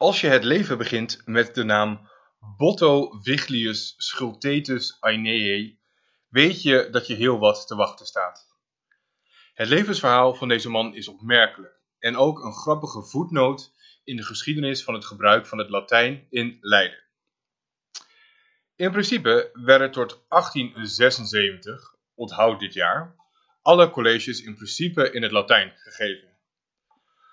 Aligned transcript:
Als 0.00 0.20
je 0.20 0.28
het 0.28 0.44
leven 0.44 0.78
begint 0.78 1.22
met 1.24 1.54
de 1.54 1.64
naam 1.64 2.08
Botto 2.56 3.18
Viglius 3.22 3.94
Schultetus 3.96 4.96
Aeneae, 5.00 5.78
weet 6.28 6.62
je 6.62 6.88
dat 6.90 7.06
je 7.06 7.14
heel 7.14 7.38
wat 7.38 7.66
te 7.66 7.74
wachten 7.74 8.06
staat. 8.06 8.46
Het 9.54 9.68
levensverhaal 9.68 10.34
van 10.34 10.48
deze 10.48 10.70
man 10.70 10.94
is 10.94 11.08
opmerkelijk 11.08 11.80
en 11.98 12.16
ook 12.16 12.44
een 12.44 12.52
grappige 12.52 13.02
voetnoot 13.02 13.72
in 14.04 14.16
de 14.16 14.22
geschiedenis 14.22 14.84
van 14.84 14.94
het 14.94 15.04
gebruik 15.04 15.46
van 15.46 15.58
het 15.58 15.70
Latijn 15.70 16.26
in 16.30 16.58
Leiden. 16.60 17.02
In 18.76 18.90
principe 18.90 19.50
werden 19.52 19.90
tot 19.90 20.24
1876, 20.28 21.94
onthoud 22.14 22.60
dit 22.60 22.74
jaar, 22.74 23.16
alle 23.62 23.90
colleges 23.90 24.42
in 24.42 24.54
principe 24.54 25.10
in 25.10 25.22
het 25.22 25.32
Latijn 25.32 25.72
gegeven. 25.76 26.29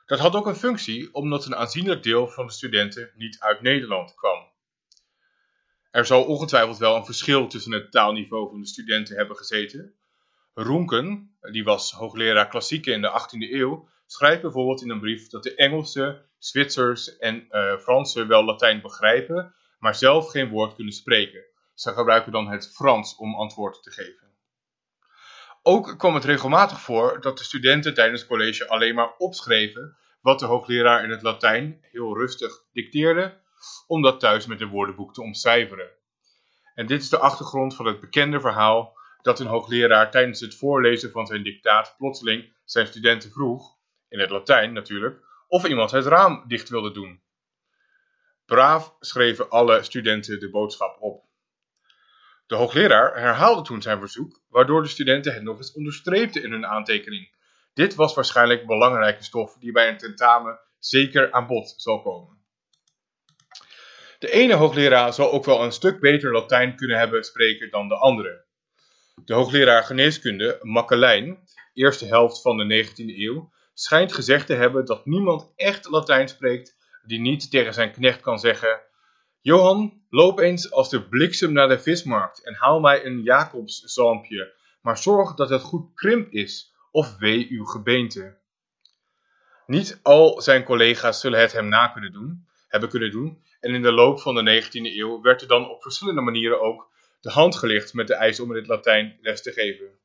Dat 0.08 0.20
had 0.20 0.36
ook 0.36 0.46
een 0.46 0.56
functie 0.56 1.14
omdat 1.14 1.46
een 1.46 1.56
aanzienlijk 1.56 2.04
deel 2.04 2.28
van 2.28 2.46
de 2.46 2.52
studenten 2.52 3.12
niet 3.16 3.40
uit 3.40 3.62
Nederland 3.62 4.16
kwam. 4.16 4.48
Er 5.92 6.06
zal 6.06 6.24
ongetwijfeld 6.24 6.78
wel 6.78 6.96
een 6.96 7.06
verschil 7.06 7.48
tussen 7.48 7.72
het 7.72 7.92
taalniveau 7.92 8.50
van 8.50 8.60
de 8.60 8.68
studenten 8.68 9.16
hebben 9.18 9.38
gezeten. 9.38 9.94
Roenken, 10.54 11.38
die 11.52 11.64
was 11.64 11.92
hoogleraar 11.92 12.48
klassieke 12.48 12.92
in 12.92 13.02
de 13.02 13.22
18e 13.22 13.52
eeuw, 13.52 13.90
schrijft 14.06 14.42
bijvoorbeeld 14.42 14.82
in 14.82 14.90
een 14.90 15.00
brief 15.00 15.30
dat 15.30 15.44
de 15.44 15.56
Engelsen, 15.56 16.26
Zwitsers 16.38 17.18
en 17.18 17.48
uh, 17.52 17.78
Fransen 17.78 18.28
wel 18.28 18.44
Latijn 18.44 18.82
begrijpen, 18.82 19.56
maar 19.80 19.96
zelf 19.96 20.30
geen 20.30 20.50
woord 20.50 20.76
kunnen 20.76 20.94
spreken. 20.94 21.46
Ze 21.74 21.94
gebruiken 21.94 22.32
dan 22.32 22.48
het 22.48 22.74
Frans 22.74 23.16
om 23.16 23.36
antwoord 23.36 23.84
te 23.84 23.92
geven. 23.92 24.27
Ook 25.70 25.98
kwam 25.98 26.14
het 26.14 26.24
regelmatig 26.24 26.82
voor 26.82 27.22
dat 27.22 27.38
de 27.38 27.44
studenten 27.44 27.94
tijdens 27.94 28.20
het 28.20 28.30
college 28.30 28.68
alleen 28.68 28.96
maar 28.96 29.16
opschreven 29.18 29.98
wat 30.22 30.40
de 30.40 30.46
hoogleraar 30.46 31.04
in 31.04 31.10
het 31.10 31.22
Latijn 31.22 31.80
heel 31.82 32.18
rustig 32.18 32.64
dicteerde, 32.72 33.38
om 33.88 34.02
dat 34.02 34.20
thuis 34.20 34.46
met 34.46 34.62
een 34.62 34.70
woordenboek 34.70 35.14
te 35.14 35.22
omcijferen. 35.22 35.90
En 36.76 36.86
dit 36.86 37.02
is 37.02 37.10
de 37.10 37.18
achtergrond 37.18 37.76
van 37.76 37.86
het 37.86 38.00
bekende 38.00 38.40
verhaal 38.40 38.98
dat 39.22 39.40
een 39.40 39.48
hoogleraar 39.48 40.12
tijdens 40.12 40.40
het 40.40 40.56
voorlezen 40.56 41.12
van 41.12 41.26
zijn 41.26 41.44
dictaat 41.44 41.96
plotseling 41.98 42.54
zijn 42.66 42.88
studenten 42.88 43.32
vroeg, 43.32 43.78
in 44.10 44.20
het 44.20 44.30
Latijn 44.30 44.74
natuurlijk, 44.74 45.20
of 45.48 45.68
iemand 45.68 45.92
het 45.92 46.06
raam 46.06 46.44
dicht 46.48 46.70
wilde 46.70 46.92
doen. 46.92 47.22
Braaf 48.46 48.96
schreven 49.00 49.50
alle 49.50 49.84
studenten 49.84 50.40
de 50.40 50.50
boodschap 50.50 51.02
op. 51.02 51.27
De 52.48 52.56
hoogleraar 52.56 53.20
herhaalde 53.20 53.62
toen 53.62 53.82
zijn 53.82 54.00
verzoek, 54.00 54.42
waardoor 54.50 54.82
de 54.82 54.88
studenten 54.88 55.34
het 55.34 55.44
nog 55.44 55.58
eens 55.58 55.74
onderstreepten 55.74 56.44
in 56.44 56.52
hun 56.52 56.66
aantekening. 56.66 57.36
Dit 57.74 57.96
was 57.96 58.14
waarschijnlijk 58.14 58.66
belangrijke 58.66 59.24
stof 59.24 59.58
die 59.60 59.72
bij 59.72 59.88
een 59.88 59.98
tentamen 59.98 60.60
zeker 60.80 61.32
aan 61.32 61.48
bod 61.48 61.74
zal 61.78 62.02
komen. 62.02 62.38
De 64.20 64.32
ene 64.32 64.54
hoogleraar 64.54 65.14
zal 65.14 65.32
ook 65.32 65.46
wel 65.46 65.64
een 65.64 65.72
stuk 65.72 66.00
beter 66.00 66.32
Latijn 66.32 66.76
kunnen 66.76 66.98
hebben 66.98 67.24
spreken 67.24 67.70
dan 67.70 67.88
de 67.88 67.96
andere. 67.96 68.46
De 69.26 69.34
hoogleraar 69.34 69.84
geneeskunde, 69.84 70.60
Makkelijn, 70.62 71.40
eerste 71.74 72.06
helft 72.06 72.42
van 72.42 72.58
de 72.58 72.86
19e 72.86 73.18
eeuw, 73.18 73.52
schijnt 73.74 74.14
gezegd 74.14 74.48
te 74.48 74.54
hebben 74.54 74.86
dat 74.86 75.06
niemand 75.06 75.52
echt 75.56 75.90
Latijn 75.90 76.28
spreekt 76.28 76.78
die 77.04 77.20
niet 77.20 77.52
tegen 77.52 77.74
zijn 77.74 77.92
knecht 77.92 78.22
kan 78.22 78.40
zeggen 78.40 78.82
Johan, 79.48 80.02
loop 80.10 80.40
eens 80.40 80.72
als 80.72 80.90
de 80.90 81.08
bliksem 81.08 81.54
naar 81.54 81.68
de 81.68 81.80
vismarkt 81.80 82.44
en 82.44 82.56
haal 82.56 82.80
mij 82.80 83.06
een 83.06 83.22
Jacobszalmpje, 83.22 84.54
maar 84.82 84.98
zorg 84.98 85.34
dat 85.34 85.50
het 85.50 85.62
goed 85.62 85.94
krimp 85.94 86.32
is, 86.32 86.74
of 86.92 87.18
wee 87.18 87.48
uw 87.50 87.66
gebeente. 87.66 88.38
Niet 89.66 90.00
al 90.04 90.42
zijn 90.42 90.64
collega's 90.64 91.20
zullen 91.20 91.40
het 91.40 91.52
hem 91.52 91.68
na 91.68 91.88
kunnen 91.88 92.12
doen, 92.12 92.48
hebben 92.68 92.90
kunnen 92.90 93.12
doen, 93.12 93.44
en 93.60 93.74
in 93.74 93.82
de 93.82 93.92
loop 93.92 94.20
van 94.20 94.36
de 94.36 94.64
19e 94.64 94.70
eeuw 94.72 95.22
werd 95.22 95.42
er 95.42 95.48
dan 95.48 95.70
op 95.70 95.82
verschillende 95.82 96.22
manieren 96.22 96.62
ook 96.62 96.92
de 97.22 97.32
hand 97.32 97.56
gelicht 97.56 97.94
met 97.94 98.08
de 98.08 98.16
eis 98.16 98.40
om 98.40 98.50
in 98.50 98.58
het 98.58 98.68
Latijn 98.68 99.18
les 99.22 99.42
te 99.42 99.52
geven. 99.52 100.00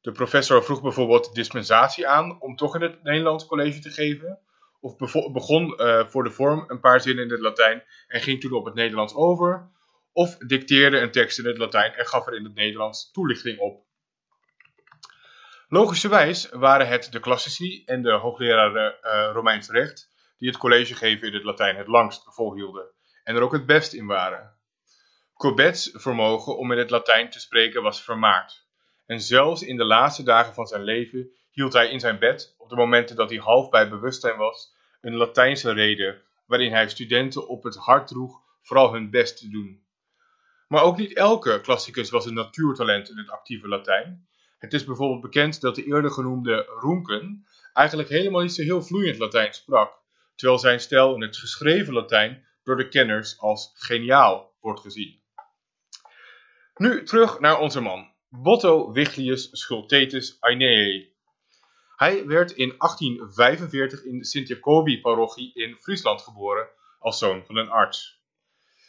De 0.00 0.12
professor 0.12 0.64
vroeg 0.64 0.82
bijvoorbeeld 0.82 1.34
dispensatie 1.34 2.08
aan 2.08 2.40
om 2.40 2.56
toch 2.56 2.74
in 2.74 2.82
het 2.82 3.02
Nederlands 3.02 3.46
college 3.46 3.78
te 3.78 3.90
geven, 3.90 4.38
of 4.80 4.96
begon 5.32 5.74
uh, 5.80 6.06
voor 6.06 6.24
de 6.24 6.30
vorm 6.30 6.64
een 6.66 6.80
paar 6.80 7.00
zinnen 7.00 7.24
in 7.24 7.30
het 7.30 7.40
Latijn 7.40 7.84
en 8.08 8.20
ging 8.20 8.40
toen 8.40 8.52
op 8.52 8.64
het 8.64 8.74
Nederlands 8.74 9.14
over, 9.14 9.70
of 10.12 10.36
dicteerde 10.36 10.98
een 10.98 11.10
tekst 11.10 11.38
in 11.38 11.44
het 11.44 11.58
Latijn 11.58 11.92
en 11.92 12.06
gaf 12.06 12.26
er 12.26 12.36
in 12.36 12.44
het 12.44 12.54
Nederlands 12.54 13.10
toelichting 13.10 13.58
op. 13.58 13.84
Logischerwijs 15.68 16.48
waren 16.48 16.88
het 16.88 17.12
de 17.12 17.20
klassici 17.20 17.84
en 17.84 18.02
de 18.02 18.12
hoogleraren 18.12 18.98
uh, 19.02 19.30
Romeins 19.32 19.70
recht 19.70 20.10
die 20.38 20.48
het 20.48 20.58
college 20.58 20.94
geven 20.94 21.28
in 21.28 21.34
het 21.34 21.44
Latijn 21.44 21.76
het 21.76 21.86
langst 21.86 22.22
volhielden 22.24 22.90
en 23.24 23.36
er 23.36 23.42
ook 23.42 23.52
het 23.52 23.66
best 23.66 23.92
in 23.92 24.06
waren. 24.06 24.54
Cobbets 25.34 25.90
vermogen 25.92 26.56
om 26.56 26.72
in 26.72 26.78
het 26.78 26.90
Latijn 26.90 27.30
te 27.30 27.40
spreken 27.40 27.82
was 27.82 28.02
vermaard. 28.02 28.66
En 29.06 29.20
zelfs 29.20 29.62
in 29.62 29.76
de 29.76 29.84
laatste 29.84 30.22
dagen 30.22 30.54
van 30.54 30.66
zijn 30.66 30.82
leven 30.82 31.30
hield 31.56 31.72
hij 31.72 31.90
in 31.90 32.00
zijn 32.00 32.18
bed, 32.18 32.54
op 32.58 32.68
de 32.68 32.76
momenten 32.76 33.16
dat 33.16 33.30
hij 33.30 33.38
half 33.38 33.68
bij 33.68 33.88
bewustzijn 33.88 34.36
was, 34.36 34.74
een 35.00 35.16
Latijnse 35.16 35.72
rede 35.72 36.22
waarin 36.46 36.72
hij 36.72 36.88
studenten 36.88 37.48
op 37.48 37.62
het 37.62 37.76
hart 37.76 38.08
droeg 38.08 38.40
vooral 38.62 38.92
hun 38.92 39.10
best 39.10 39.38
te 39.38 39.48
doen. 39.48 39.84
Maar 40.68 40.82
ook 40.82 40.96
niet 40.96 41.16
elke 41.16 41.60
klassicus 41.60 42.10
was 42.10 42.26
een 42.26 42.34
natuurtalent 42.34 43.10
in 43.10 43.16
het 43.16 43.30
actieve 43.30 43.68
Latijn. 43.68 44.28
Het 44.58 44.72
is 44.72 44.84
bijvoorbeeld 44.84 45.20
bekend 45.20 45.60
dat 45.60 45.74
de 45.74 45.84
eerder 45.84 46.10
genoemde 46.10 46.64
Roenken 46.80 47.46
eigenlijk 47.72 48.08
helemaal 48.08 48.42
niet 48.42 48.54
zo 48.54 48.62
heel 48.62 48.82
vloeiend 48.82 49.18
Latijn 49.18 49.54
sprak, 49.54 49.92
terwijl 50.34 50.58
zijn 50.58 50.80
stijl 50.80 51.14
in 51.14 51.22
het 51.22 51.36
geschreven 51.36 51.94
Latijn 51.94 52.46
door 52.62 52.76
de 52.76 52.88
kenners 52.88 53.38
als 53.38 53.72
geniaal 53.74 54.54
wordt 54.60 54.80
gezien. 54.80 55.20
Nu 56.74 57.04
terug 57.04 57.40
naar 57.40 57.58
onze 57.58 57.80
man, 57.80 58.12
Botto 58.28 58.92
Viglius 58.92 59.48
Schultetus 59.52 60.36
Aeneae. 60.40 61.15
Hij 61.96 62.26
werd 62.26 62.50
in 62.50 62.74
1845 62.78 64.04
in 64.04 64.18
de 64.18 64.24
Sint-Jacobi-parochie 64.24 65.54
in 65.54 65.76
Friesland 65.76 66.22
geboren 66.22 66.68
als 66.98 67.18
zoon 67.18 67.44
van 67.46 67.56
een 67.56 67.70
arts. 67.70 68.20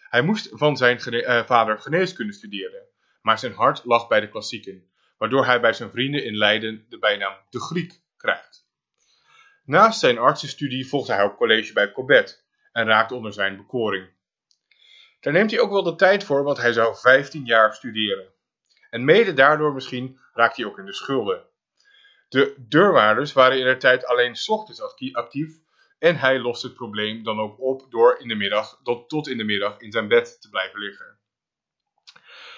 Hij 0.09 0.21
moest 0.21 0.49
van 0.51 0.77
zijn 0.77 1.13
uh, 1.13 1.43
vader 1.43 1.79
geneeskunde 1.79 2.33
studeren, 2.33 2.87
maar 3.21 3.39
zijn 3.39 3.53
hart 3.53 3.85
lag 3.85 4.07
bij 4.07 4.19
de 4.19 4.29
klassieken, 4.29 4.89
waardoor 5.17 5.45
hij 5.45 5.59
bij 5.59 5.73
zijn 5.73 5.91
vrienden 5.91 6.25
in 6.25 6.37
Leiden 6.37 6.85
de 6.89 6.99
bijnaam 6.99 7.35
de 7.49 7.59
Griek 7.59 8.01
krijgt. 8.17 8.67
Naast 9.65 9.99
zijn 9.99 10.17
artsenstudie 10.17 10.87
volgde 10.87 11.13
hij 11.13 11.23
ook 11.23 11.37
college 11.37 11.73
bij 11.73 11.91
Cobbett 11.91 12.45
en 12.71 12.85
raakte 12.85 13.15
onder 13.15 13.33
zijn 13.33 13.57
bekoring. 13.57 14.09
Daar 15.19 15.33
neemt 15.33 15.51
hij 15.51 15.59
ook 15.59 15.71
wel 15.71 15.83
de 15.83 15.95
tijd 15.95 16.23
voor, 16.23 16.43
want 16.43 16.57
hij 16.57 16.73
zou 16.73 16.95
15 16.95 17.45
jaar 17.45 17.73
studeren. 17.73 18.27
En 18.89 19.05
mede 19.05 19.33
daardoor 19.33 19.73
misschien 19.73 20.19
raakte 20.33 20.61
hij 20.61 20.71
ook 20.71 20.77
in 20.77 20.85
de 20.85 20.93
schulden. 20.93 21.45
De 22.29 22.55
deurwaarders 22.57 23.33
waren 23.33 23.59
in 23.59 23.65
de 23.65 23.77
tijd 23.77 24.05
alleen 24.05 24.35
s 24.35 24.49
ochtends 24.49 24.81
actief 25.11 25.59
en 25.99 26.15
hij 26.15 26.39
lost 26.39 26.63
het 26.63 26.73
probleem 26.73 27.23
dan 27.23 27.39
ook 27.39 27.59
op 27.59 27.85
door 27.89 28.19
in 28.19 28.27
de 28.27 28.35
middag, 28.35 28.79
tot, 28.83 29.09
tot 29.09 29.27
in 29.27 29.37
de 29.37 29.43
middag 29.43 29.79
in 29.79 29.91
zijn 29.91 30.07
bed 30.07 30.41
te 30.41 30.49
blijven 30.49 30.79
liggen. 30.79 31.17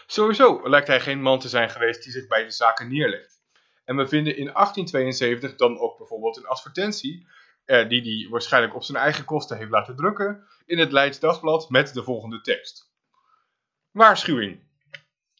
Sowieso 0.06 0.69
lijkt 0.69 0.88
hij 0.88 1.00
geen 1.00 1.21
man 1.21 1.39
te 1.39 1.50
zijn 1.50 1.69
geweest 1.69 2.04
die 2.04 2.12
zich 2.12 2.27
bij 2.27 2.44
de 2.44 2.51
zaken 2.51 2.88
neerlegt. 2.88 3.42
En 3.86 3.95
we 3.95 4.07
vinden 4.07 4.38
in 4.38 4.54
1872 4.54 5.56
dan 5.56 5.80
ook 5.80 5.98
bijvoorbeeld 5.98 6.38
een 6.38 6.48
advertentie, 6.48 7.27
eh, 7.65 7.89
die 7.89 8.01
hij 8.01 8.30
waarschijnlijk 8.30 8.75
op 8.75 8.83
zijn 8.83 8.98
eigen 8.98 9.25
kosten 9.25 9.57
heeft 9.57 9.69
laten 9.69 9.95
drukken, 9.95 10.48
in 10.65 10.80
het 10.80 10.92
Leids 10.92 11.19
Dagblad 11.19 11.69
met 11.69 11.94
de 11.94 12.04
volgende 12.04 12.42
tekst. 12.42 12.92
Waarschuwing. 13.92 14.68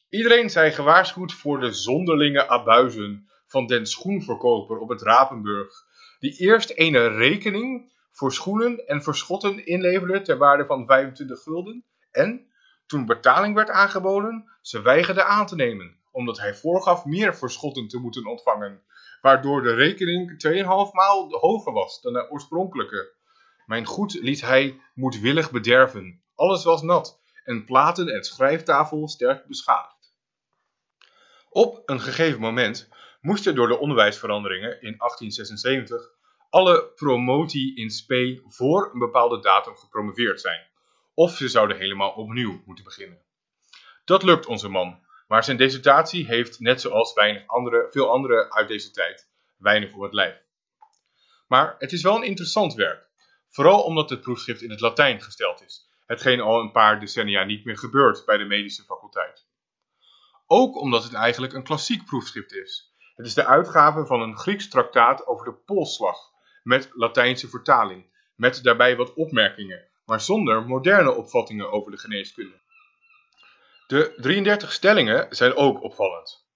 Iedereen 0.09 0.49
zij 0.49 0.73
gewaarschuwd 0.73 1.33
voor 1.33 1.59
de 1.59 1.71
zonderlinge 1.71 2.47
abuizen 2.47 3.29
van 3.49 3.67
den 3.67 3.85
schoenverkoper 3.85 4.77
op 4.77 4.89
het 4.89 5.01
Rapenburg, 5.01 5.73
die 6.19 6.37
eerst 6.37 6.71
een 6.75 7.15
rekening 7.15 7.91
voor 8.11 8.33
schoenen 8.33 8.87
en 8.87 9.03
verschotten 9.03 9.65
inleverde 9.65 10.21
ter 10.21 10.37
waarde 10.37 10.65
van 10.65 10.85
25 10.85 11.41
gulden 11.41 11.85
en, 12.11 12.47
toen 12.85 13.05
betaling 13.05 13.55
werd 13.55 13.69
aangeboden, 13.69 14.51
ze 14.61 14.81
weigerde 14.81 15.23
aan 15.23 15.45
te 15.45 15.55
nemen, 15.55 15.97
omdat 16.11 16.39
hij 16.39 16.55
voorgaf 16.55 17.05
meer 17.05 17.35
verschotten 17.35 17.87
te 17.87 17.99
moeten 17.99 18.25
ontvangen, 18.25 18.81
waardoor 19.21 19.61
de 19.61 19.73
rekening 19.73 20.47
2,5 20.47 20.63
maal 20.91 21.29
hoger 21.29 21.73
was 21.73 22.01
dan 22.01 22.13
de 22.13 22.29
oorspronkelijke. 22.29 23.13
Mijn 23.65 23.85
goed 23.85 24.13
liet 24.13 24.41
hij 24.41 24.81
moedwillig 24.93 25.51
bederven, 25.51 26.21
alles 26.35 26.63
was 26.63 26.81
nat, 26.81 27.21
en 27.43 27.65
platen 27.65 28.07
en 28.07 28.23
schrijftafel 28.23 29.07
sterk 29.07 29.45
beschadigd. 29.45 30.13
Op 31.49 31.81
een 31.85 31.99
gegeven 32.01 32.41
moment 32.41 32.89
moesten 33.19 33.56
door 33.56 33.68
de 33.68 33.77
onderwijsveranderingen 33.77 34.81
in 34.81 34.98
1876 34.98 36.12
alle 36.50 36.92
promotie 36.95 37.75
in 37.75 37.89
spe 37.89 38.44
voor 38.48 38.89
een 38.94 39.00
bepaalde 39.00 39.39
datum 39.39 39.75
gepromoveerd 39.75 40.42
zijn, 40.42 40.68
of 41.13 41.36
ze 41.36 41.48
zouden 41.48 41.77
helemaal 41.77 42.12
opnieuw 42.12 42.62
moeten 42.66 42.83
beginnen. 42.83 43.21
Dat 44.06 44.24
lukt 44.24 44.45
onze 44.45 44.69
man, 44.69 45.04
maar 45.27 45.44
zijn 45.44 45.57
dissertatie 45.57 46.25
heeft, 46.25 46.60
net 46.60 46.81
zoals 46.81 47.13
weinig 47.13 47.48
andere, 47.48 47.88
veel 47.92 48.12
andere 48.12 48.51
uit 48.51 48.68
deze 48.68 48.92
tijd, 48.92 49.30
weinig 49.57 49.94
op 49.94 50.01
het 50.01 50.13
lijf. 50.13 50.42
Maar 51.48 51.75
het 51.77 51.92
is 51.92 52.01
wel 52.01 52.16
een 52.16 52.24
interessant 52.24 52.74
werk, 52.74 53.10
Vooral 53.50 53.83
omdat 53.83 54.10
het 54.10 54.21
proefschrift 54.21 54.62
in 54.62 54.69
het 54.69 54.80
Latijn 54.80 55.21
gesteld 55.21 55.63
is, 55.63 55.89
hetgeen 56.06 56.39
al 56.39 56.60
een 56.60 56.71
paar 56.71 57.00
decennia 57.00 57.44
niet 57.44 57.66
meer 57.66 57.77
gebeurt 57.77 58.25
bij 58.25 58.38
de 58.38 58.45
medische 58.45 58.83
faculteit. 58.83 59.48
Ook 60.45 60.75
omdat 60.75 61.04
het 61.04 61.13
eigenlijk 61.13 61.54
een 61.54 61.63
klassiek 61.63 62.06
proefschrift 62.06 62.54
is. 62.54 62.88
Het 63.19 63.27
is 63.27 63.33
de 63.33 63.45
uitgave 63.45 64.06
van 64.06 64.21
een 64.21 64.38
Grieks 64.38 64.69
traktaat 64.69 65.27
over 65.27 65.45
de 65.45 65.54
polsslag, 65.54 66.18
met 66.63 66.89
Latijnse 66.94 67.50
vertaling, 67.50 68.06
met 68.36 68.63
daarbij 68.63 68.95
wat 68.95 69.13
opmerkingen, 69.13 69.88
maar 70.06 70.21
zonder 70.21 70.66
moderne 70.66 71.12
opvattingen 71.12 71.71
over 71.71 71.92
de 71.92 71.98
geneeskunde. 71.98 72.60
De 73.88 74.13
33 74.18 74.71
stellingen 74.71 75.27
zijn 75.30 75.56
ook 75.56 75.83
opvallend. 75.83 76.48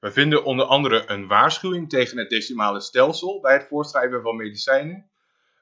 We 0.00 0.12
vinden 0.12 0.44
onder 0.44 0.66
andere 0.66 1.10
een 1.10 1.26
waarschuwing 1.26 1.88
tegen 1.88 2.18
het 2.18 2.30
decimale 2.30 2.80
stelsel 2.80 3.40
bij 3.40 3.52
het 3.52 3.66
voorschrijven 3.68 4.22
van 4.22 4.36
medicijnen, 4.36 5.10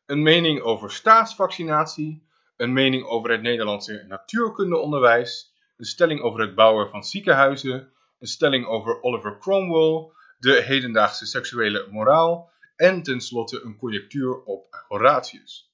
een 0.06 0.22
mening 0.22 0.60
over 0.60 0.90
staatsvaccinatie, 0.92 2.26
een 2.56 2.72
mening 2.72 3.04
over 3.04 3.30
het 3.30 3.42
Nederlandse 3.42 4.04
natuurkundeonderwijs, 4.08 5.54
een 5.76 5.84
stelling 5.84 6.20
over 6.20 6.40
het 6.40 6.54
bouwen 6.54 6.90
van 6.90 7.04
ziekenhuizen, 7.04 7.92
een 8.18 8.26
stelling 8.26 8.66
over 8.66 9.02
Oliver 9.02 9.38
Cromwell, 9.38 10.18
de 10.40 10.62
hedendaagse 10.62 11.26
seksuele 11.26 11.86
moraal 11.90 12.52
en 12.76 13.02
tenslotte 13.02 13.60
een 13.62 13.76
conjectuur 13.76 14.42
op 14.42 14.84
Horatius. 14.88 15.72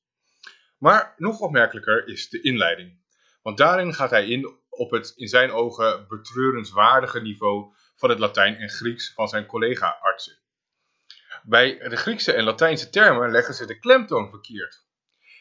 Maar 0.78 1.14
nog 1.16 1.40
opmerkelijker 1.40 2.08
is 2.08 2.28
de 2.28 2.40
inleiding, 2.40 2.98
want 3.42 3.58
daarin 3.58 3.94
gaat 3.94 4.10
hij 4.10 4.26
in 4.26 4.56
op 4.68 4.90
het 4.90 5.12
in 5.16 5.28
zijn 5.28 5.50
ogen 5.50 6.08
betreurenswaardige 6.08 7.20
niveau 7.20 7.74
van 7.96 8.10
het 8.10 8.18
Latijn 8.18 8.56
en 8.56 8.68
Grieks 8.68 9.12
van 9.14 9.28
zijn 9.28 9.46
collega-artsen. 9.46 10.38
Bij 11.42 11.78
de 11.88 11.96
Griekse 11.96 12.32
en 12.32 12.44
Latijnse 12.44 12.90
termen 12.90 13.30
leggen 13.30 13.54
ze 13.54 13.66
de 13.66 13.78
klemtoon 13.78 14.30
verkeerd. 14.30 14.84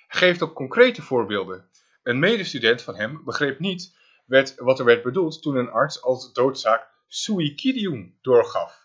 Hij 0.08 0.20
geeft 0.20 0.42
ook 0.42 0.56
concrete 0.56 1.02
voorbeelden. 1.02 1.70
Een 2.04 2.20
medestudent 2.20 2.82
van 2.82 2.96
hem 2.96 3.24
begreep 3.24 3.60
niet 3.60 3.98
wat 4.58 4.80
er 4.80 4.86
werd 4.86 5.04
bedoeld 5.04 5.42
toen 5.42 5.56
een 5.56 5.70
arts 5.70 6.02
als 6.02 6.34
doodzaak 6.34 6.88
suicidium 7.08 8.18
doorgaf. 8.22 8.85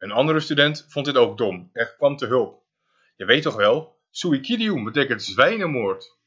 Een 0.00 0.10
andere 0.10 0.40
student 0.40 0.86
vond 0.88 1.06
dit 1.06 1.16
ook 1.16 1.38
dom 1.38 1.70
en 1.72 1.94
kwam 1.96 2.16
te 2.16 2.26
hulp. 2.26 2.62
Je 3.16 3.24
weet 3.24 3.42
toch 3.42 3.56
wel, 3.56 3.96
suicidium 4.10 4.84
betekent 4.84 5.22
zwijnenmoord. 5.22 6.18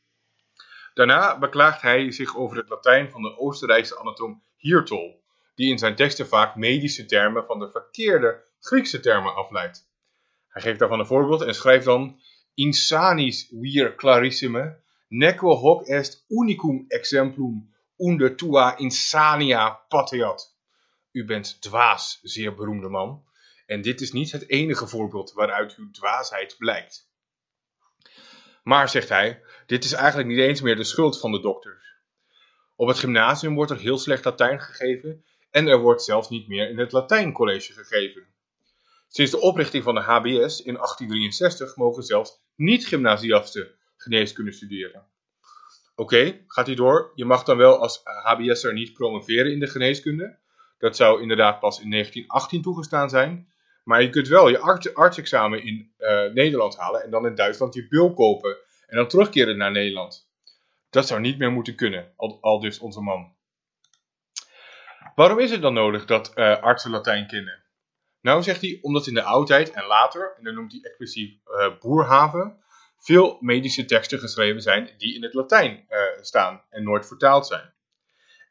Daarna 0.93 1.39
beklaagt 1.39 1.81
hij 1.81 2.11
zich 2.11 2.37
over 2.37 2.57
het 2.57 2.69
Latijn 2.69 3.11
van 3.11 3.21
de 3.21 3.37
Oostenrijkse 3.37 3.99
anatoom 3.99 4.43
Hirtol, 4.57 5.23
die 5.55 5.71
in 5.71 5.77
zijn 5.77 5.95
teksten 5.95 6.27
vaak 6.27 6.55
medische 6.55 7.05
termen 7.05 7.45
van 7.45 7.59
de 7.59 7.69
verkeerde 7.71 8.43
Griekse 8.59 8.99
termen 8.99 9.35
afleidt. 9.35 9.89
Hij 10.47 10.61
geeft 10.61 10.79
daarvan 10.79 10.99
een 10.99 11.05
voorbeeld 11.05 11.41
en 11.41 11.55
schrijft 11.55 11.85
dan 11.85 12.19
Insanis 12.53 13.47
vir 13.61 13.95
clarissime, 13.95 14.79
neque 15.07 15.47
hoc 15.47 15.87
est 15.87 16.25
unicum 16.29 16.85
exemplum 16.87 17.73
unde 17.97 18.35
tua 18.35 18.77
insania 18.77 19.69
pateat. 19.89 20.55
U 21.11 21.25
bent 21.25 21.61
dwaas, 21.61 22.19
zeer 22.23 22.55
beroemde 22.55 22.89
man, 22.89 23.23
en 23.73 23.81
dit 23.81 24.01
is 24.01 24.11
niet 24.11 24.31
het 24.31 24.49
enige 24.49 24.87
voorbeeld 24.87 25.33
waaruit 25.33 25.75
uw 25.75 25.91
dwaasheid 25.91 26.55
blijkt. 26.57 27.11
Maar, 28.63 28.89
zegt 28.89 29.09
hij, 29.09 29.41
dit 29.65 29.83
is 29.83 29.91
eigenlijk 29.91 30.29
niet 30.29 30.39
eens 30.39 30.61
meer 30.61 30.75
de 30.75 30.83
schuld 30.83 31.19
van 31.19 31.31
de 31.31 31.41
dokters. 31.41 31.95
Op 32.75 32.87
het 32.87 32.97
gymnasium 32.97 33.55
wordt 33.55 33.71
er 33.71 33.77
heel 33.77 33.97
slecht 33.97 34.25
Latijn 34.25 34.61
gegeven 34.61 35.25
en 35.51 35.67
er 35.67 35.79
wordt 35.79 36.03
zelfs 36.03 36.29
niet 36.29 36.47
meer 36.47 36.69
in 36.69 36.77
het 36.77 36.91
Latijncollege 36.91 37.73
gegeven. 37.73 38.27
Sinds 39.07 39.31
de 39.31 39.39
oprichting 39.39 39.83
van 39.83 39.95
de 39.95 40.01
HBS 40.01 40.61
in 40.61 40.73
1863 40.73 41.75
mogen 41.75 42.03
zelfs 42.03 42.41
niet-gymnasiasten 42.55 43.75
geneeskunde 43.97 44.51
studeren. 44.51 45.07
Oké, 45.95 46.43
gaat 46.47 46.65
hij 46.65 46.75
door. 46.75 47.11
Je 47.15 47.25
mag 47.25 47.43
dan 47.43 47.57
wel 47.57 47.77
als 47.77 48.01
HBS'er 48.03 48.73
niet 48.73 48.93
promoveren 48.93 49.51
in 49.51 49.59
de 49.59 49.67
geneeskunde. 49.67 50.37
Dat 50.77 50.95
zou 50.95 51.21
inderdaad 51.21 51.59
pas 51.59 51.81
in 51.81 51.89
1918 51.89 52.61
toegestaan 52.61 53.09
zijn. 53.09 53.52
Maar 53.83 54.01
je 54.01 54.09
kunt 54.09 54.27
wel 54.27 54.49
je 54.49 54.59
artsexamen 54.93 55.63
in 55.63 55.93
uh, 55.99 56.25
Nederland 56.33 56.77
halen 56.77 57.03
en 57.03 57.11
dan 57.11 57.25
in 57.25 57.35
Duitsland 57.35 57.73
je 57.73 57.87
bul 57.87 58.13
kopen 58.13 58.57
en 58.87 58.97
dan 58.97 59.07
terugkeren 59.07 59.57
naar 59.57 59.71
Nederland. 59.71 60.31
Dat 60.89 61.07
zou 61.07 61.21
niet 61.21 61.37
meer 61.37 61.51
moeten 61.51 61.75
kunnen, 61.75 62.13
al, 62.15 62.59
dus 62.59 62.79
onze 62.79 63.01
man. 63.01 63.35
Waarom 65.15 65.39
is 65.39 65.51
het 65.51 65.61
dan 65.61 65.73
nodig 65.73 66.05
dat 66.05 66.31
uh, 66.35 66.61
artsen 66.61 66.91
Latijn 66.91 67.27
kennen? 67.27 67.63
Nou, 68.21 68.43
zegt 68.43 68.61
hij, 68.61 68.79
omdat 68.81 69.07
in 69.07 69.13
de 69.13 69.23
oudheid 69.23 69.71
en 69.71 69.85
later, 69.85 70.33
en 70.37 70.43
dan 70.43 70.53
noemt 70.53 70.71
hij 70.71 70.81
expliciet 70.81 71.41
uh, 71.45 71.79
Boerhaven, 71.79 72.63
veel 72.97 73.37
medische 73.39 73.85
teksten 73.85 74.19
geschreven 74.19 74.61
zijn 74.61 74.89
die 74.97 75.15
in 75.15 75.23
het 75.23 75.33
Latijn 75.33 75.87
staan 76.21 76.61
en 76.69 76.83
nooit 76.83 77.07
vertaald 77.07 77.47
zijn. 77.47 77.73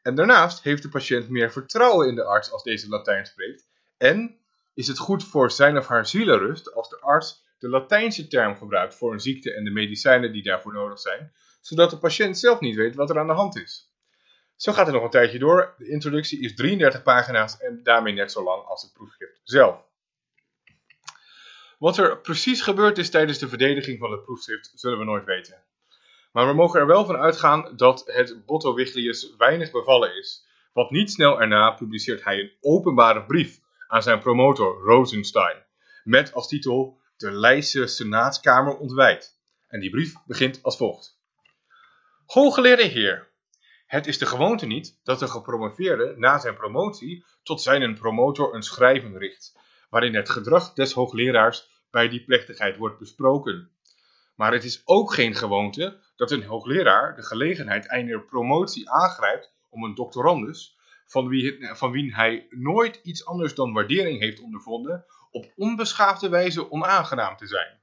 En 0.01 0.15
daarnaast 0.15 0.63
heeft 0.63 0.81
de 0.81 0.89
patiënt 0.89 1.29
meer 1.29 1.51
vertrouwen 1.51 2.07
in 2.07 2.15
de 2.15 2.23
arts 2.23 2.51
als 2.51 2.63
deze 2.63 2.89
Latijn 2.89 3.25
spreekt. 3.25 3.67
En 3.97 4.42
is 4.73 4.87
het 4.87 4.97
goed 4.97 5.23
voor 5.23 5.51
zijn 5.51 5.77
of 5.77 5.87
haar 5.87 6.07
zielenrust 6.07 6.73
als 6.73 6.89
de 6.89 6.99
arts 6.99 7.43
de 7.59 7.69
Latijnse 7.69 8.27
term 8.27 8.57
gebruikt 8.57 8.95
voor 8.95 9.13
een 9.13 9.19
ziekte 9.19 9.53
en 9.53 9.63
de 9.63 9.71
medicijnen 9.71 10.31
die 10.31 10.43
daarvoor 10.43 10.73
nodig 10.73 10.99
zijn, 10.99 11.33
zodat 11.61 11.89
de 11.89 11.97
patiënt 11.97 12.37
zelf 12.37 12.59
niet 12.59 12.75
weet 12.75 12.95
wat 12.95 13.09
er 13.09 13.19
aan 13.19 13.27
de 13.27 13.33
hand 13.33 13.55
is. 13.55 13.91
Zo 14.55 14.73
gaat 14.73 14.85
het 14.85 14.95
nog 14.95 15.03
een 15.03 15.09
tijdje 15.09 15.39
door. 15.39 15.75
De 15.77 15.89
introductie 15.89 16.39
is 16.39 16.55
33 16.55 17.03
pagina's 17.03 17.57
en 17.57 17.83
daarmee 17.83 18.13
net 18.13 18.31
zo 18.31 18.43
lang 18.43 18.65
als 18.65 18.81
het 18.81 18.93
proefschrift 18.93 19.41
zelf. 19.43 19.85
Wat 21.79 21.97
er 21.97 22.19
precies 22.19 22.61
gebeurd 22.61 22.97
is 22.97 23.09
tijdens 23.09 23.37
de 23.37 23.47
verdediging 23.47 23.99
van 23.99 24.11
het 24.11 24.23
proefschrift 24.23 24.71
zullen 24.75 24.99
we 24.99 25.05
nooit 25.05 25.25
weten. 25.25 25.63
Maar 26.31 26.47
we 26.47 26.53
mogen 26.53 26.79
er 26.79 26.87
wel 26.87 27.05
van 27.05 27.17
uitgaan 27.17 27.73
dat 27.75 28.03
het 28.05 28.45
Botto 28.45 28.73
Wiglius 28.73 29.35
weinig 29.37 29.71
bevallen 29.71 30.17
is, 30.17 30.45
want 30.73 30.89
niet 30.89 31.11
snel 31.11 31.41
erna 31.41 31.71
publiceert 31.71 32.23
hij 32.23 32.39
een 32.39 32.51
openbare 32.61 33.25
brief 33.25 33.59
aan 33.93 34.03
zijn 34.03 34.19
promotor 34.19 34.81
Rosenstein, 34.81 35.65
met 36.03 36.33
als 36.33 36.47
titel 36.47 37.01
De 37.17 37.31
Leidse 37.31 37.87
Senaatskamer 37.87 38.77
ontwijd. 38.77 39.39
En 39.67 39.79
die 39.79 39.89
brief 39.89 40.13
begint 40.25 40.63
als 40.63 40.77
volgt. 40.77 41.19
Hooggeleerde 42.25 42.83
heer, 42.83 43.29
het 43.85 44.07
is 44.07 44.17
de 44.17 44.25
gewoonte 44.25 44.65
niet 44.65 44.99
dat 45.03 45.19
de 45.19 45.27
gepromoveerde 45.27 46.13
na 46.17 46.39
zijn 46.39 46.55
promotie 46.55 47.25
tot 47.43 47.61
zijn 47.61 47.95
promotor 47.95 48.55
een 48.55 48.63
schrijven 48.63 49.17
richt, 49.17 49.57
waarin 49.89 50.15
het 50.15 50.29
gedrag 50.29 50.73
des 50.73 50.93
hoogleraars 50.93 51.69
bij 51.91 52.09
die 52.09 52.23
plechtigheid 52.23 52.77
wordt 52.77 52.99
besproken. 52.99 53.71
Maar 54.35 54.53
het 54.53 54.63
is 54.63 54.81
ook 54.85 55.13
geen 55.13 55.35
gewoonte 55.35 55.99
dat 56.15 56.31
een 56.31 56.43
hoogleraar 56.43 57.15
de 57.15 57.23
gelegenheid 57.23 57.87
einde 57.87 58.19
promotie 58.19 58.89
aangrijpt 58.89 59.53
om 59.69 59.83
een 59.83 59.95
doctorandus, 59.95 60.77
van 61.13 61.27
wie, 61.27 61.67
van 61.75 61.91
wie 61.91 62.15
hij 62.15 62.47
nooit 62.49 62.99
iets 63.03 63.25
anders 63.25 63.55
dan 63.55 63.73
waardering 63.73 64.19
heeft 64.19 64.39
ondervonden, 64.39 65.05
op 65.31 65.51
onbeschaafde 65.55 66.29
wijze 66.29 66.71
onaangenaam 66.71 67.37
te 67.37 67.47
zijn. 67.47 67.81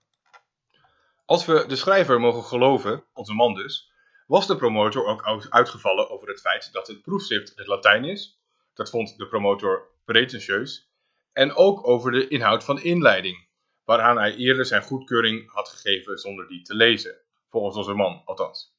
Als 1.24 1.44
we 1.44 1.64
de 1.66 1.76
schrijver 1.76 2.20
mogen 2.20 2.42
geloven, 2.42 3.04
onze 3.12 3.32
man 3.32 3.54
dus, 3.54 3.92
was 4.26 4.46
de 4.46 4.56
promotor 4.56 5.06
ook 5.06 5.46
uitgevallen 5.48 6.10
over 6.10 6.28
het 6.28 6.40
feit 6.40 6.72
dat 6.72 6.86
het 6.86 7.02
proefschrift 7.02 7.52
het 7.56 7.66
Latijn 7.66 8.04
is. 8.04 8.40
Dat 8.74 8.90
vond 8.90 9.16
de 9.16 9.28
promotor 9.28 9.88
pretentieus. 10.04 10.90
En 11.32 11.54
ook 11.54 11.86
over 11.86 12.12
de 12.12 12.28
inhoud 12.28 12.64
van 12.64 12.82
inleiding, 12.82 13.48
waaraan 13.84 14.18
hij 14.18 14.34
eerder 14.34 14.66
zijn 14.66 14.82
goedkeuring 14.82 15.50
had 15.52 15.68
gegeven 15.68 16.18
zonder 16.18 16.48
die 16.48 16.62
te 16.62 16.74
lezen. 16.74 17.16
Volgens 17.48 17.76
onze 17.76 17.94
man, 17.94 18.22
althans. 18.24 18.74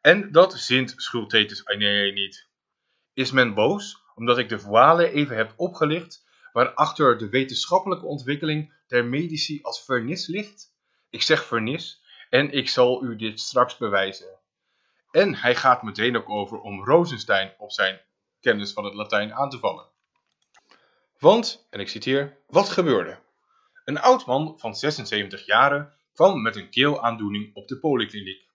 En 0.00 0.32
dat 0.32 0.52
zint 0.58 0.94
Schultetus 0.96 1.64
Aeneae 1.64 2.12
niet. 2.12 2.49
Is 3.20 3.30
men 3.30 3.54
boos 3.54 4.02
omdat 4.14 4.38
ik 4.38 4.48
de 4.48 4.58
voile 4.58 5.10
even 5.10 5.36
heb 5.36 5.52
opgelicht 5.56 6.26
waarachter 6.52 7.18
de 7.18 7.28
wetenschappelijke 7.28 8.06
ontwikkeling 8.06 8.74
der 8.86 9.04
medici 9.04 9.62
als 9.62 9.84
vernis 9.84 10.26
ligt? 10.26 10.74
Ik 11.10 11.22
zeg 11.22 11.44
vernis 11.44 12.02
en 12.30 12.52
ik 12.52 12.68
zal 12.68 13.04
u 13.04 13.16
dit 13.16 13.40
straks 13.40 13.76
bewijzen. 13.76 14.38
En 15.10 15.34
hij 15.34 15.54
gaat 15.54 15.82
meteen 15.82 16.16
ook 16.16 16.28
over 16.28 16.60
om 16.60 16.84
Rosenstein 16.84 17.54
op 17.58 17.72
zijn 17.72 18.00
kennis 18.40 18.72
van 18.72 18.84
het 18.84 18.94
Latijn 18.94 19.34
aan 19.34 19.50
te 19.50 19.58
vallen. 19.58 19.86
Want, 21.18 21.66
en 21.70 21.80
ik 21.80 21.88
citeer, 21.88 22.38
wat 22.46 22.68
gebeurde? 22.68 23.18
Een 23.84 24.00
oud 24.00 24.26
man 24.26 24.58
van 24.58 24.74
76 24.74 25.46
jaren 25.46 25.92
kwam 26.12 26.42
met 26.42 26.56
een 26.56 26.70
keelaandoening 26.70 27.54
op 27.54 27.68
de 27.68 27.78
polykliniek. 27.78 28.48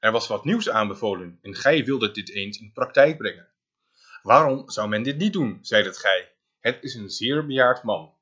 Er 0.00 0.12
was 0.12 0.26
wat 0.26 0.44
nieuws 0.44 0.68
aanbevolen 0.68 1.38
en 1.42 1.54
gij 1.54 1.84
wildet 1.84 2.14
dit 2.14 2.30
eens 2.30 2.58
in 2.58 2.72
praktijk 2.72 3.16
brengen. 3.16 3.54
Waarom 4.26 4.70
zou 4.70 4.88
men 4.88 5.02
dit 5.02 5.16
niet 5.16 5.32
doen, 5.32 5.58
zei 5.62 5.84
het 5.84 5.98
gij. 5.98 6.32
Het 6.60 6.82
is 6.82 6.94
een 6.94 7.10
zeer 7.10 7.46
bejaard 7.46 7.82
man. 7.82 8.14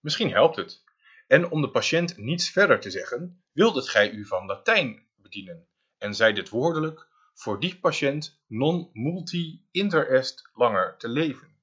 Misschien 0.00 0.30
helpt 0.30 0.56
het. 0.56 0.84
En 1.26 1.50
om 1.50 1.60
de 1.60 1.70
patiënt 1.70 2.16
niets 2.16 2.50
verder 2.50 2.80
te 2.80 2.90
zeggen, 2.90 3.42
wildet 3.52 3.88
gij 3.88 4.10
u 4.10 4.26
van 4.26 4.46
Latijn 4.46 5.06
bedienen 5.16 5.66
en 5.98 6.14
zei 6.14 6.32
dit 6.32 6.48
woordelijk 6.48 7.08
voor 7.34 7.60
die 7.60 7.78
patiënt 7.78 8.42
non 8.46 8.90
multi 8.92 9.66
inter 9.70 10.10
est 10.10 10.50
langer 10.52 10.96
te 10.96 11.08
leven. 11.08 11.56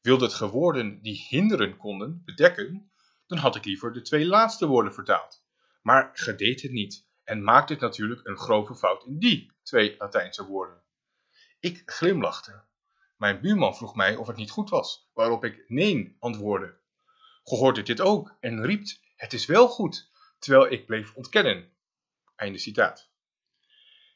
Wilde 0.00 0.24
het 0.24 0.34
gewoorden 0.34 1.02
die 1.02 1.26
hinderen 1.28 1.76
konden 1.76 2.22
bedekken, 2.24 2.90
dan 3.26 3.38
had 3.38 3.56
ik 3.56 3.64
liever 3.64 3.92
de 3.92 4.02
twee 4.02 4.26
laatste 4.26 4.66
woorden 4.66 4.94
vertaald. 4.94 5.44
Maar 5.82 6.10
gedeed 6.12 6.62
het 6.62 6.72
niet 6.72 7.06
en 7.24 7.42
maakt 7.42 7.68
het 7.68 7.80
natuurlijk 7.80 8.26
een 8.26 8.38
grove 8.38 8.74
fout 8.74 9.04
in 9.04 9.18
die 9.18 9.52
twee 9.62 9.94
Latijnse 9.98 10.46
woorden. 10.46 10.82
Ik 11.60 11.82
glimlachte. 11.84 12.66
Mijn 13.18 13.40
buurman 13.40 13.76
vroeg 13.76 13.94
mij 13.94 14.16
of 14.16 14.26
het 14.26 14.36
niet 14.36 14.50
goed 14.50 14.70
was, 14.70 15.08
waarop 15.12 15.44
ik 15.44 15.64
nee 15.68 16.16
antwoordde. 16.18 16.78
Gehoorde 17.44 17.82
dit 17.82 18.00
ook 18.00 18.36
en 18.40 18.64
riep: 18.64 18.86
Het 19.16 19.32
is 19.32 19.46
wel 19.46 19.68
goed, 19.68 20.10
terwijl 20.38 20.72
ik 20.72 20.86
bleef 20.86 21.14
ontkennen. 21.14 21.72
Einde 22.36 22.58
citaat. 22.58 23.10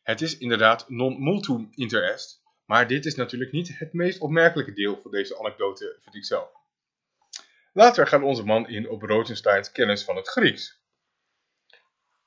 Het 0.02 0.20
is 0.20 0.38
inderdaad 0.38 0.88
non 0.88 1.22
multum 1.22 1.68
inter 1.74 2.12
est, 2.12 2.42
maar 2.64 2.86
dit 2.86 3.06
is 3.06 3.14
natuurlijk 3.14 3.52
niet 3.52 3.78
het 3.78 3.92
meest 3.92 4.20
opmerkelijke 4.20 4.72
deel 4.72 5.00
van 5.00 5.10
deze 5.10 5.38
anekdote, 5.38 5.98
vind 6.02 6.14
ik 6.14 6.24
zelf. 6.24 6.50
Later 7.72 8.06
gaat 8.06 8.22
onze 8.22 8.44
man 8.44 8.68
in 8.68 8.88
op 8.88 9.02
Rosensteins 9.02 9.72
kennis 9.72 10.04
van 10.04 10.16
het 10.16 10.28
Grieks. 10.28 10.80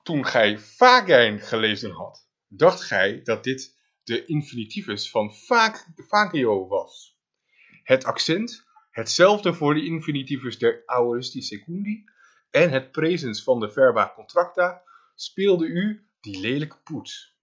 Toen 0.04 0.26
gij 0.26 0.58
vagein 0.58 1.40
gelezen 1.40 1.92
had, 1.92 2.28
dacht 2.48 2.82
gij 2.82 3.22
dat 3.24 3.44
dit 3.44 3.75
de 4.06 4.26
infinitivus 4.26 5.10
van 5.10 5.34
vagio 5.96 6.68
was. 6.68 7.18
Het 7.84 8.06
accent, 8.06 8.66
hetzelfde 8.92 9.54
voor 9.54 9.74
de 9.74 9.86
infinitivus 9.86 10.58
der 10.58 10.84
aoristi 10.86 11.42
secundi 11.42 12.04
en 12.50 12.72
het 12.72 12.92
presens 12.92 13.44
van 13.44 13.60
de 13.60 13.72
verba 13.72 14.12
contracta, 14.16 14.84
speelde 15.16 15.66
u 15.66 16.08
die 16.20 16.40
lelijke 16.40 16.78
poets. 16.84 17.36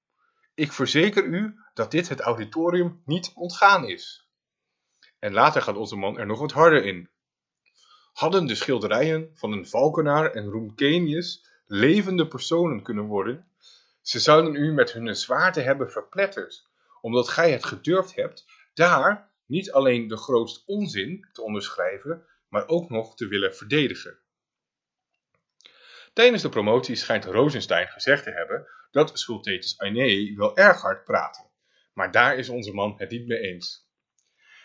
Ik 0.54 0.73
verzeker 0.73 1.25
u 1.25 1.54
dat 1.75 1.90
dit 1.90 2.09
het 2.09 2.21
auditorium 2.21 3.02
niet 3.04 3.33
ontgaan 3.35 3.88
is. 3.88 4.31
En 5.19 5.33
later 5.33 5.62
gaat 5.62 5.76
onze 5.76 5.97
man 5.97 6.19
er 6.19 6.26
nog 6.26 6.38
wat 6.38 6.52
harder 6.52 6.85
in. 6.85 7.11
Hadden 8.12 8.47
de 8.47 8.54
schilderijen 8.54 9.31
van 9.35 9.52
een 9.52 9.66
Valkenaar 9.66 10.31
en 10.31 10.50
Roemkenius 10.50 11.47
levende 11.66 12.28
personen 12.28 12.83
kunnen 12.83 13.04
worden, 13.04 13.51
ze 14.02 14.18
zouden 14.18 14.54
u 14.54 14.73
met 14.73 14.92
hun 14.92 15.16
zwaarte 15.16 15.61
hebben 15.61 15.90
verpletterd, 15.90 16.71
omdat 17.00 17.28
gij 17.28 17.52
het 17.52 17.64
gedurfd 17.64 18.14
hebt 18.14 18.44
daar 18.75 19.30
niet 19.47 19.73
alleen 19.73 20.09
de 20.09 20.16
grootste 20.16 20.62
onzin 20.66 21.28
te 21.32 21.42
onderschrijven, 21.42 22.26
maar 22.49 22.68
ook 22.68 22.90
nog 22.90 23.16
te 23.16 23.26
willen 23.26 23.54
verdedigen. 23.54 24.18
Tijdens 26.12 26.42
de 26.42 26.49
promotie 26.49 26.97
schijnt 26.97 27.25
Rosenstein 27.25 27.88
gezegd 27.88 28.25
te 28.25 28.30
hebben 28.30 28.66
dat 28.90 29.18
Sultetus 29.18 29.78
Aenei 29.78 30.37
wel 30.37 30.56
erg 30.56 30.80
hard 30.80 31.04
praatte, 31.04 31.47
maar 31.92 32.11
daar 32.11 32.37
is 32.37 32.49
onze 32.49 32.73
man 32.73 32.94
het 32.97 33.11
niet 33.11 33.26
mee 33.26 33.38
eens. 33.38 33.90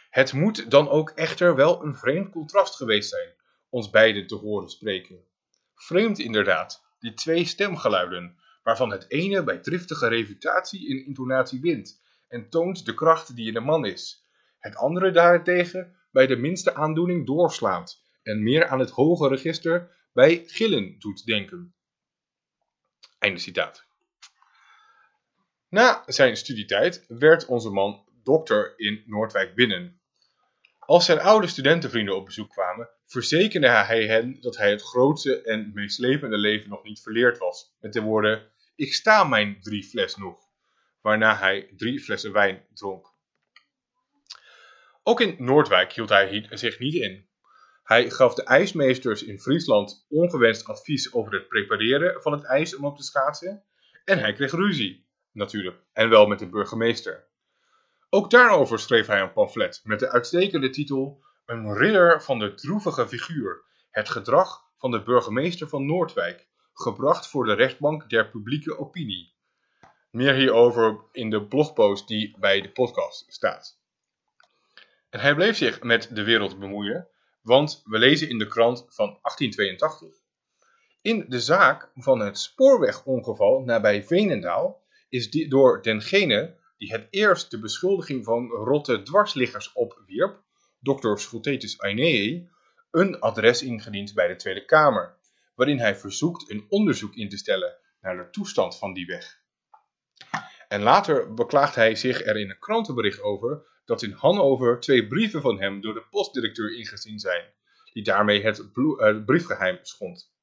Het 0.09 0.33
moet 0.33 0.71
dan 0.71 0.89
ook 0.89 1.09
echter 1.09 1.55
wel 1.55 1.83
een 1.83 1.95
vreemd 1.95 2.31
contrast 2.31 2.75
geweest 2.75 3.09
zijn, 3.09 3.33
ons 3.69 3.89
beiden 3.89 4.27
te 4.27 4.35
horen 4.35 4.69
spreken. 4.69 5.23
Vreemd 5.75 6.19
inderdaad, 6.19 6.85
die 6.99 7.13
twee 7.13 7.45
stemgeluiden, 7.45 8.37
waarvan 8.67 8.91
het 8.91 9.05
ene 9.11 9.43
bij 9.43 9.57
driftige 9.57 10.07
reputatie 10.07 10.87
in 10.87 11.05
intonatie 11.05 11.61
wint 11.61 12.01
en 12.27 12.49
toont 12.49 12.85
de 12.85 12.93
kracht 12.93 13.35
die 13.35 13.47
in 13.47 13.53
de 13.53 13.59
man 13.59 13.85
is, 13.85 14.27
het 14.59 14.75
andere 14.75 15.11
daarentegen 15.11 15.95
bij 16.11 16.27
de 16.27 16.35
minste 16.35 16.73
aandoening 16.73 17.25
doorslaat 17.25 18.01
en 18.23 18.43
meer 18.43 18.67
aan 18.67 18.79
het 18.79 18.89
hoge 18.89 19.27
register 19.27 19.95
bij 20.13 20.43
gillen 20.45 20.99
doet 20.99 21.25
denken. 21.25 21.75
Einde 23.19 23.39
citaat. 23.39 23.85
Na 25.69 26.03
zijn 26.05 26.37
studietijd 26.37 27.05
werd 27.07 27.45
onze 27.45 27.69
man 27.69 28.05
dokter 28.23 28.73
in 28.79 29.03
Noordwijk 29.05 29.55
binnen. 29.55 30.01
Als 30.79 31.05
zijn 31.05 31.19
oude 31.19 31.47
studentenvrienden 31.47 32.15
op 32.15 32.25
bezoek 32.25 32.49
kwamen, 32.49 32.89
verzekerde 33.05 33.69
hij 33.69 34.05
hen 34.05 34.41
dat 34.41 34.57
hij 34.57 34.69
het 34.69 34.81
grootste 34.81 35.41
en 35.41 35.71
meeslepende 35.73 36.37
leven 36.37 36.69
nog 36.69 36.83
niet 36.83 37.01
verleerd 37.01 37.37
was, 37.37 37.75
met 37.79 37.93
de 37.93 38.01
woorden: 38.01 38.55
Ik 38.77 38.93
sta 38.93 39.23
mijn 39.23 39.61
drie 39.61 39.83
fles 39.83 40.15
nog, 40.15 40.39
waarna 41.01 41.37
hij 41.37 41.73
drie 41.75 41.99
flessen 41.99 42.31
wijn 42.31 42.65
dronk. 42.73 43.13
Ook 45.03 45.21
in 45.21 45.35
Noordwijk 45.39 45.93
hield 45.93 46.09
hij 46.09 46.47
zich 46.49 46.79
niet 46.79 46.93
in. 46.93 47.27
Hij 47.83 48.09
gaf 48.09 48.33
de 48.33 48.43
ijsmeesters 48.43 49.23
in 49.23 49.39
Friesland 49.39 50.05
ongewenst 50.09 50.65
advies 50.67 51.13
over 51.13 51.33
het 51.33 51.47
prepareren 51.47 52.21
van 52.21 52.31
het 52.31 52.43
ijs 52.43 52.75
om 52.75 52.85
op 52.85 52.97
te 52.97 53.03
schaatsen. 53.03 53.63
En 54.05 54.19
hij 54.19 54.33
kreeg 54.33 54.51
ruzie, 54.51 55.07
natuurlijk, 55.31 55.77
en 55.93 56.09
wel 56.09 56.27
met 56.27 56.39
de 56.39 56.49
burgemeester. 56.49 57.27
Ook 58.09 58.29
daarover 58.29 58.79
schreef 58.79 59.07
hij 59.07 59.21
een 59.21 59.33
pamflet 59.33 59.81
met 59.83 59.99
de 59.99 60.11
uitstekende 60.11 60.69
titel 60.69 61.23
Een 61.45 61.73
ridder 61.77 62.23
van 62.23 62.39
de 62.39 62.53
droevige 62.53 63.07
figuur, 63.07 63.63
het 63.89 64.09
gedrag 64.09 64.61
van 64.77 64.91
de 64.91 65.03
burgemeester 65.03 65.67
van 65.67 65.85
Noordwijk, 65.85 66.47
gebracht 66.79 67.27
voor 67.27 67.45
de 67.45 67.53
rechtbank 67.53 68.09
der 68.09 68.29
publieke 68.29 68.77
opinie. 68.77 69.33
Meer 70.11 70.33
hierover 70.33 70.99
in 71.11 71.29
de 71.29 71.47
blogpost 71.47 72.07
die 72.07 72.35
bij 72.39 72.61
de 72.61 72.71
podcast 72.71 73.25
staat. 73.27 73.79
En 75.09 75.19
hij 75.19 75.35
bleef 75.35 75.57
zich 75.57 75.81
met 75.81 76.09
de 76.15 76.23
wereld 76.23 76.59
bemoeien, 76.59 77.07
want 77.41 77.81
we 77.85 77.97
lezen 77.97 78.29
in 78.29 78.37
de 78.37 78.47
krant 78.47 78.85
van 78.89 79.19
1882. 79.21 80.09
In 81.01 81.25
de 81.27 81.39
zaak 81.39 81.91
van 81.95 82.19
het 82.19 82.39
spoorwegongeval 82.39 83.61
nabij 83.61 84.03
Veenendaal 84.03 84.83
is 85.09 85.29
door 85.29 85.81
dengene 85.81 86.55
die 86.77 86.91
het 86.91 87.07
eerst 87.09 87.51
de 87.51 87.59
beschuldiging 87.59 88.25
van 88.25 88.47
rotte 88.49 89.01
dwarsliggers 89.01 89.73
opwierp, 89.73 90.41
Dr. 90.81 91.17
Scotetus 91.17 91.79
Ainee, 91.79 92.49
een 92.91 93.19
adres 93.19 93.63
ingediend 93.63 94.13
bij 94.13 94.27
de 94.27 94.35
Tweede 94.35 94.65
Kamer, 94.65 95.15
waarin 95.57 95.79
hij 95.79 95.95
verzoekt 95.95 96.49
een 96.49 96.65
onderzoek 96.69 97.15
in 97.15 97.29
te 97.29 97.37
stellen 97.37 97.77
naar 98.01 98.17
de 98.17 98.29
toestand 98.29 98.77
van 98.77 98.93
die 98.93 99.05
weg. 99.05 99.41
En 100.67 100.81
later 100.81 101.33
beklaagt 101.33 101.75
hij 101.75 101.95
zich 101.95 102.25
er 102.25 102.37
in 102.37 102.49
een 102.49 102.59
krantenbericht 102.59 103.21
over 103.21 103.81
dat 103.85 104.01
in 104.01 104.11
Hannover 104.11 104.79
twee 104.79 105.07
brieven 105.07 105.41
van 105.41 105.59
hem 105.59 105.81
door 105.81 105.93
de 105.93 106.05
postdirecteur 106.09 106.77
ingezien 106.77 107.19
zijn, 107.19 107.53
die 107.93 108.03
daarmee 108.03 108.43
het, 108.43 108.57
het 108.97 109.25
briefgeheim 109.25 109.79
schond. 109.81 110.35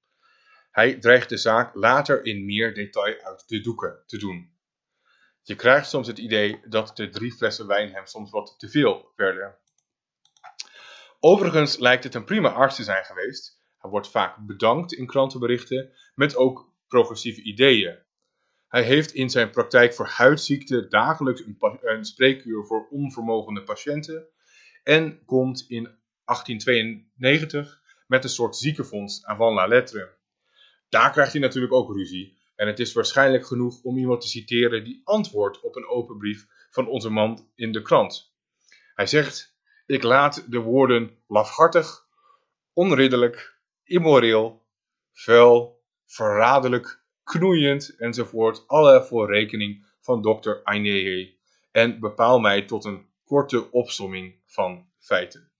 Hij 0.70 0.94
dreigt 0.98 1.28
de 1.28 1.36
zaak 1.36 1.74
later 1.74 2.24
in 2.24 2.44
meer 2.44 2.74
detail 2.74 3.20
uit 3.20 3.48
de 3.48 3.60
doeken 3.60 4.02
te 4.06 4.18
doen. 4.18 4.52
Je 5.42 5.54
krijgt 5.54 5.88
soms 5.88 6.06
het 6.06 6.18
idee 6.18 6.60
dat 6.68 6.96
de 6.96 7.08
drie 7.08 7.32
flessen 7.32 7.66
wijn 7.66 7.92
hem 7.92 8.06
soms 8.06 8.30
wat 8.30 8.54
te 8.58 8.68
veel 8.68 9.12
werden. 9.16 9.58
Overigens 11.20 11.78
lijkt 11.78 12.04
het 12.04 12.14
een 12.14 12.24
prima 12.24 12.48
arts 12.48 12.76
te 12.76 12.82
zijn 12.82 13.04
geweest. 13.04 13.62
Hij 13.84 13.92
wordt 13.92 14.10
vaak 14.10 14.36
bedankt 14.46 14.92
in 14.92 15.06
krantenberichten 15.06 15.92
met 16.14 16.36
ook 16.36 16.72
progressieve 16.88 17.42
ideeën. 17.42 17.98
Hij 18.68 18.82
heeft 18.82 19.12
in 19.12 19.30
zijn 19.30 19.50
praktijk 19.50 19.94
voor 19.94 20.06
huidziekten 20.06 20.90
dagelijks 20.90 21.42
een, 21.80 22.04
spreekuur 22.04 22.64
voor 22.64 22.88
onvermogende 22.88 23.62
patiënten 23.62 24.28
en 24.82 25.24
komt 25.24 25.64
in 25.68 25.82
1892 26.24 27.80
met 28.06 28.24
een 28.24 28.30
soort 28.30 28.56
ziekenfonds 28.56 29.24
aan 29.24 29.36
van 29.36 29.52
la 29.52 29.66
lettre. 29.66 30.16
Daar 30.88 31.10
krijgt 31.10 31.32
hij 31.32 31.40
natuurlijk 31.40 31.72
ook 31.72 31.94
ruzie 31.94 32.38
en 32.56 32.66
het 32.66 32.78
is 32.78 32.92
waarschijnlijk 32.92 33.46
genoeg 33.46 33.82
om 33.82 33.98
iemand 33.98 34.20
te 34.20 34.28
citeren 34.28 34.84
die 34.84 35.00
antwoordt 35.04 35.60
op 35.60 35.76
een 35.76 35.88
open 35.88 36.18
brief 36.18 36.46
van 36.70 36.88
onze 36.88 37.10
man 37.10 37.48
in 37.54 37.72
de 37.72 37.82
krant. 37.82 38.34
Hij 38.94 39.06
zegt: 39.06 39.56
Ik 39.86 40.02
laat 40.02 40.50
de 40.50 40.58
woorden 40.58 41.18
lafhartig, 41.26 42.06
onridderlijk, 42.72 43.53
immoreel, 43.84 44.66
vuil, 45.12 45.82
verraderlijk, 46.06 47.02
knoeiend 47.22 47.96
enzovoort, 47.96 48.68
alle 48.68 49.04
voor 49.04 49.32
rekening 49.32 49.86
van 50.00 50.22
dokter 50.22 50.64
Ainee 50.64 51.40
en 51.70 52.00
bepaal 52.00 52.38
mij 52.38 52.64
tot 52.64 52.84
een 52.84 53.08
korte 53.24 53.70
opsomming 53.70 54.40
van 54.46 54.88
feiten. 54.98 55.50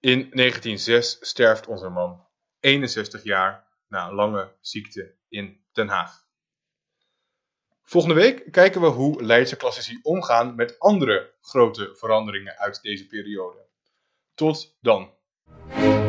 In 0.00 0.18
1906 0.18 1.18
sterft 1.20 1.66
onze 1.66 1.88
man, 1.88 2.26
61 2.60 3.22
jaar, 3.22 3.66
na 3.88 4.12
lange 4.12 4.52
ziekte 4.60 5.14
in 5.28 5.64
Den 5.72 5.88
Haag. 5.88 6.26
Volgende 7.82 8.16
week 8.16 8.52
kijken 8.52 8.80
we 8.80 8.86
hoe 8.86 9.22
Leidse 9.22 9.56
klassici 9.56 9.98
omgaan 10.02 10.54
met 10.54 10.78
andere 10.78 11.34
grote 11.40 11.94
veranderingen 11.96 12.58
uit 12.58 12.82
deze 12.82 13.06
periode. 13.06 13.66
Tot 14.34 14.76
dan. 14.80 15.17
Música 15.50 16.07